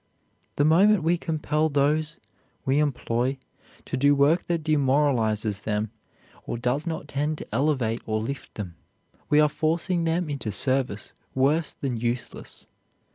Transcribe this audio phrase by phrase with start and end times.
[0.55, 2.17] The moment we compel those
[2.65, 3.37] we employ
[3.85, 5.91] to do work that demoralizes them
[6.47, 8.73] or does not tend to elevate or lift them,
[9.29, 12.65] we are forcing them into service worse than useless.